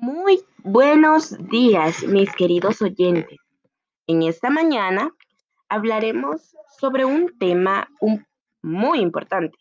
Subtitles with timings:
[0.00, 3.38] Muy buenos días, mis queridos oyentes.
[4.06, 5.10] En esta mañana
[5.70, 7.88] hablaremos sobre un tema
[8.62, 9.56] muy importante.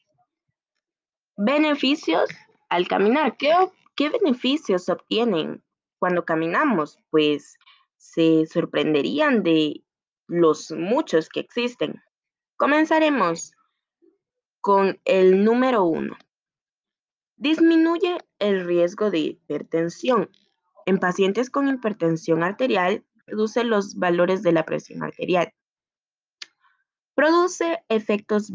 [1.38, 2.30] Beneficios
[2.68, 3.38] al caminar.
[3.38, 3.54] ¿Qué,
[3.96, 5.64] ¿Qué beneficios obtienen
[6.00, 7.00] cuando caminamos?
[7.12, 7.58] Pues
[7.96, 9.86] se sorprenderían de
[10.28, 12.04] los muchos que existen.
[12.58, 13.54] Comenzaremos
[14.60, 16.18] con el número uno.
[17.38, 20.30] Disminuye el riesgo de hipertensión.
[20.86, 25.54] En pacientes con hipertensión arterial, reduce los valores de la presión arterial.
[27.16, 28.52] Produce efectos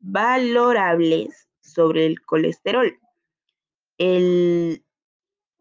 [0.00, 2.98] valorables sobre el colesterol.
[3.98, 4.84] El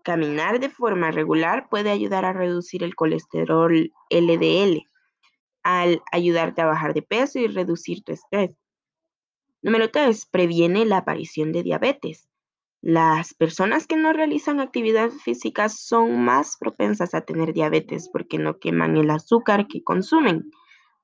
[0.03, 4.87] caminar de forma regular puede ayudar a reducir el colesterol LDL,
[5.63, 8.57] al ayudarte a bajar de peso y reducir tu estrés.
[9.61, 10.25] Número 3.
[10.25, 12.30] Previene la aparición de diabetes.
[12.83, 18.57] Las personas que no realizan actividad física son más propensas a tener diabetes porque no
[18.57, 20.49] queman el azúcar que consumen.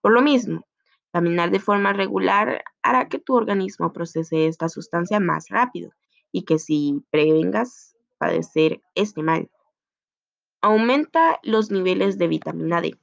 [0.02, 0.66] Por lo mismo,
[1.14, 5.92] caminar de forma regular hará que tu organismo procese esta sustancia más rápido
[6.32, 9.52] y que si prevengas padecer este mal.
[10.62, 12.98] Aumenta los niveles de vitamina D.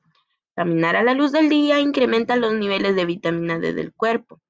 [0.57, 4.41] Caminar a la luz del día incrementa los niveles de vitamina D del cuerpo,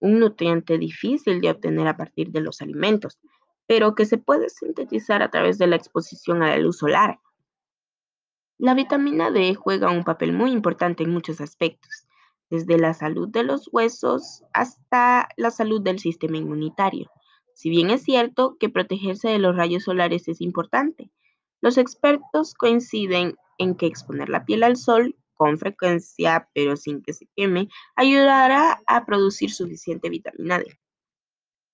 [0.00, 3.20] un nutriente difícil de obtener a partir de los alimentos
[3.68, 7.20] pero que se puede sintetizar a través de la exposición a la luz solar.
[8.56, 12.08] La vitamina D juega un papel muy importante en muchos aspectos,
[12.48, 17.10] desde la salud de los huesos hasta la salud del sistema inmunitario.
[17.52, 21.12] Si bien es cierto que protegerse de los rayos solares es importante,
[21.60, 27.12] los expertos coinciden en que exponer la piel al sol con frecuencia, pero sin que
[27.12, 30.80] se queme, ayudará a producir suficiente vitamina D.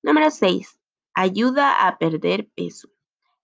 [0.02, 0.80] Número 6.
[1.14, 2.88] Ayuda a perder peso.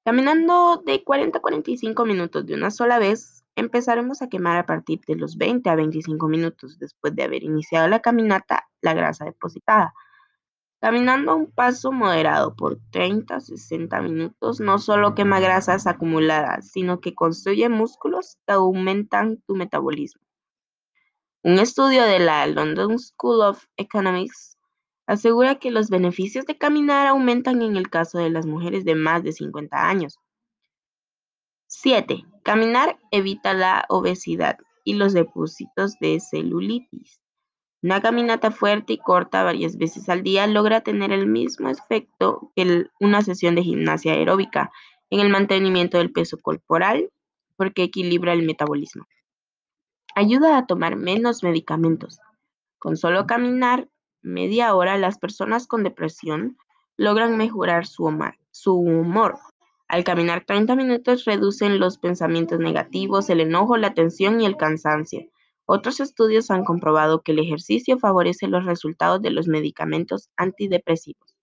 [0.04, 5.00] Caminando de 40 a 45 minutos de una sola vez, empezaremos a quemar a partir
[5.06, 9.94] de los 20 a 25 minutos después de haber iniciado la caminata la grasa depositada.
[10.80, 16.70] Caminando a un paso moderado por 30 a 60 minutos no solo quema grasas acumuladas,
[16.72, 20.22] sino que construye músculos que aumentan tu metabolismo.
[21.42, 24.58] Un estudio de la London School of Economics
[25.10, 29.24] asegura que los beneficios de caminar aumentan en el caso de las mujeres de más
[29.24, 30.20] de 50 años.
[31.66, 32.24] 7.
[32.44, 37.20] Caminar evita la obesidad y los depósitos de celulitis.
[37.82, 42.84] Una caminata fuerte y corta varias veces al día logra tener el mismo efecto que
[43.00, 44.70] una sesión de gimnasia aeróbica
[45.10, 47.10] en el mantenimiento del peso corporal
[47.56, 49.06] porque equilibra el metabolismo.
[50.14, 52.20] Ayuda a tomar menos medicamentos.
[52.78, 53.88] Con solo caminar
[54.22, 56.56] media hora, las personas con depresión
[56.96, 59.38] logran mejorar su humor.
[59.88, 65.28] Al caminar 30 minutos reducen los pensamientos negativos, el enojo, la tensión y el cansancio.
[65.66, 71.36] Otros estudios han comprobado que el ejercicio favorece los resultados de los medicamentos antidepresivos.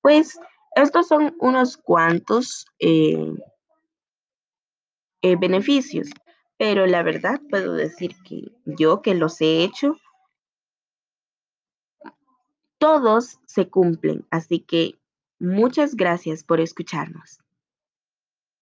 [0.00, 0.38] Pues
[0.76, 3.32] estos son unos cuantos eh,
[5.22, 6.08] eh, beneficios,
[6.58, 9.96] pero la verdad puedo decir que yo que los he hecho,
[12.84, 14.98] todos se cumplen, así que
[15.40, 17.40] muchas gracias por escucharnos.